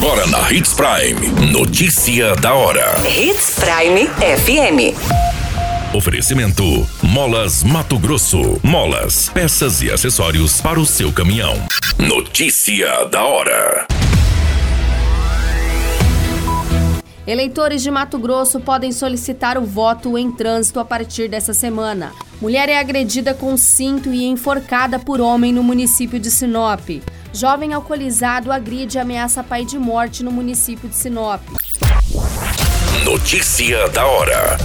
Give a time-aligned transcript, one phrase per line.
[0.00, 1.50] Agora na Hits Prime.
[1.50, 2.94] Notícia da hora.
[3.04, 4.94] Hits Prime FM.
[5.92, 6.62] Oferecimento:
[7.02, 8.60] Molas Mato Grosso.
[8.62, 11.56] Molas, peças e acessórios para o seu caminhão.
[11.98, 13.88] Notícia da hora.
[17.26, 22.12] Eleitores de Mato Grosso podem solicitar o voto em trânsito a partir dessa semana.
[22.40, 26.88] Mulher é agredida com cinto e enforcada por homem no município de Sinop.
[27.32, 31.42] Jovem alcoolizado agride e ameaça pai de morte no município de Sinop.
[33.04, 34.56] Notícia da hora.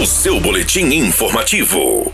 [0.00, 2.12] O seu boletim informativo.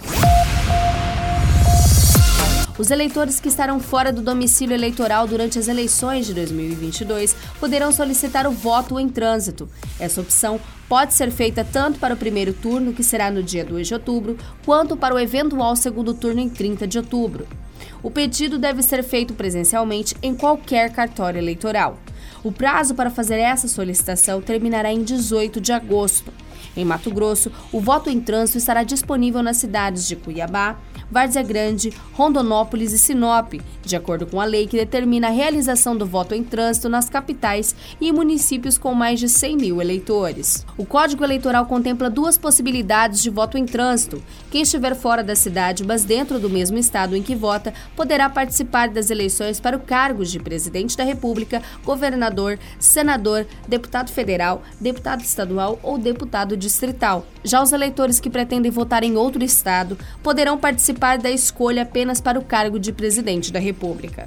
[2.79, 8.47] Os eleitores que estarão fora do domicílio eleitoral durante as eleições de 2022 poderão solicitar
[8.47, 9.69] o voto em trânsito.
[9.99, 13.89] Essa opção pode ser feita tanto para o primeiro turno, que será no dia 2
[13.89, 17.49] de outubro, quanto para o eventual segundo turno em 30 de outubro.
[18.03, 21.99] O pedido deve ser feito presencialmente em qualquer cartório eleitoral.
[22.45, 26.33] O prazo para fazer essa solicitação terminará em 18 de agosto.
[26.77, 30.77] Em Mato Grosso, o voto em trânsito estará disponível nas cidades de Cuiabá,
[31.11, 36.05] Várzea Grande, Rondonópolis e Sinop, de acordo com a lei que determina a realização do
[36.05, 40.67] voto em trânsito nas capitais e em municípios com mais de 100 mil eleitores.
[40.77, 44.23] O Código Eleitoral contempla duas possibilidades de voto em trânsito.
[44.51, 48.89] Quem estiver fora da cidade, mas dentro do mesmo estado em que vota, poderá participar
[48.89, 55.79] das eleições para o cargo de presidente da República, governador, senador, deputado federal, deputado estadual
[55.83, 57.27] ou deputado distrital.
[57.43, 62.39] Já os eleitores que pretendem votar em outro estado poderão participar da escolha apenas para
[62.39, 64.25] o cargo de presidente da República.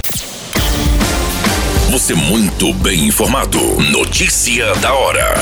[1.92, 3.60] Você muito bem informado.
[3.92, 5.36] Notícia da hora.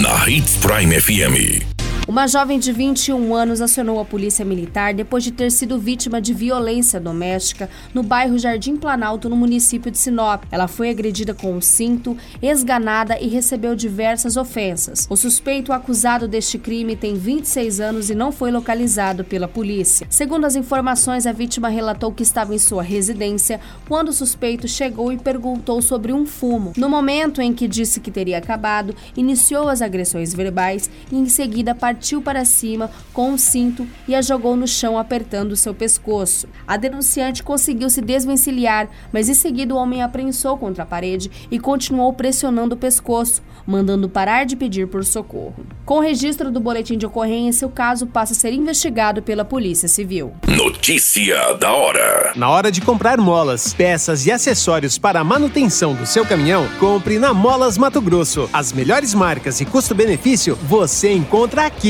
[0.00, 1.69] Na Hits Prime FM.
[2.10, 6.34] Uma jovem de 21 anos acionou a polícia militar depois de ter sido vítima de
[6.34, 10.42] violência doméstica no bairro Jardim Planalto, no município de Sinop.
[10.50, 15.06] Ela foi agredida com um cinto, esganada e recebeu diversas ofensas.
[15.08, 20.08] O suspeito acusado deste crime tem 26 anos e não foi localizado pela polícia.
[20.10, 25.12] Segundo as informações, a vítima relatou que estava em sua residência quando o suspeito chegou
[25.12, 26.72] e perguntou sobre um fumo.
[26.76, 31.72] No momento em que disse que teria acabado, iniciou as agressões verbais e em seguida
[31.72, 36.48] partiu partiu para cima com um cinto e a jogou no chão apertando seu pescoço.
[36.66, 41.58] A denunciante conseguiu se desvencilhar, mas em seguida o homem apreensou contra a parede e
[41.58, 45.54] continuou pressionando o pescoço, mandando parar de pedir por socorro.
[45.84, 49.86] Com o registro do boletim de ocorrência, o caso passa a ser investigado pela Polícia
[49.86, 50.32] Civil.
[50.48, 52.32] Notícia da hora.
[52.34, 57.18] Na hora de comprar molas, peças e acessórios para a manutenção do seu caminhão, compre
[57.18, 58.48] na Molas Mato Grosso.
[58.54, 61.89] As melhores marcas e custo-benefício você encontra aqui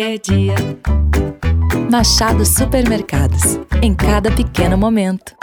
[0.00, 0.54] qualquer dia.
[1.90, 3.58] Machado Supermercados.
[3.82, 5.34] Em cada pequeno momento.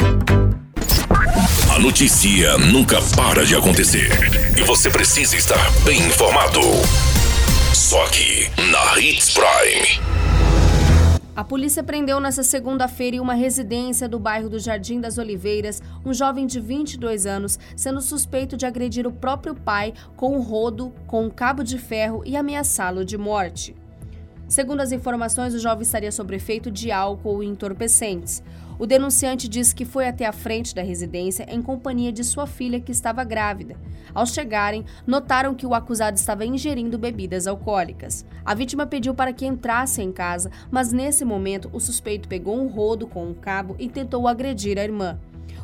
[1.73, 4.09] A notícia nunca para de acontecer.
[4.57, 6.61] E você precisa estar bem informado.
[7.73, 10.07] Só aqui, na Hits Prime.
[11.35, 16.11] A polícia prendeu nesta segunda-feira em uma residência do bairro do Jardim das Oliveiras um
[16.11, 21.25] jovem de 22 anos, sendo suspeito de agredir o próprio pai com um rodo, com
[21.25, 23.75] um cabo de ferro e ameaçá-lo de morte.
[24.47, 28.41] Segundo as informações, o jovem estaria sob efeito de álcool e entorpecentes.
[28.79, 32.79] O denunciante disse que foi até a frente da residência em companhia de sua filha,
[32.79, 33.75] que estava grávida.
[34.13, 38.25] Ao chegarem, notaram que o acusado estava ingerindo bebidas alcoólicas.
[38.45, 42.67] A vítima pediu para que entrasse em casa, mas nesse momento o suspeito pegou um
[42.67, 45.19] rodo com um cabo e tentou agredir a irmã.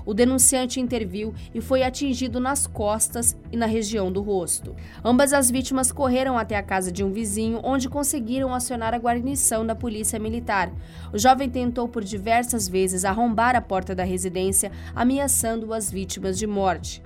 [0.05, 4.75] O denunciante interviu e foi atingido nas costas e na região do rosto.
[5.03, 9.65] Ambas as vítimas correram até a casa de um vizinho, onde conseguiram acionar a guarnição
[9.65, 10.71] da polícia militar.
[11.13, 16.47] O jovem tentou por diversas vezes arrombar a porta da residência, ameaçando as vítimas de
[16.47, 17.01] morte.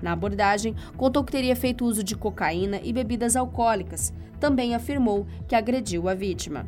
[0.00, 4.12] Na abordagem, contou que teria feito uso de cocaína e bebidas alcoólicas.
[4.40, 6.66] Também afirmou que agrediu a vítima